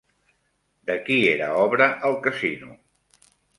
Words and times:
De 0.91 0.95
qui 1.09 1.17
era 1.33 1.51
obra 1.65 1.91
el 2.11 2.19
casino? 2.25 2.75